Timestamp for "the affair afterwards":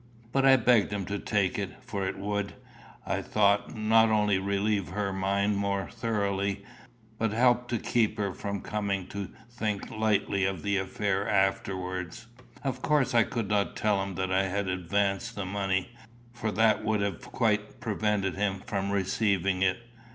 10.63-12.25